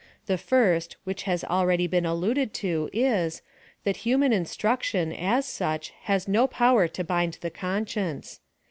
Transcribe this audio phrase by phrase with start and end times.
[0.25, 3.43] The first, which has been already alluded to, is,
[3.85, 8.39] tliat human instruction, as such, has no power to bind the conscience.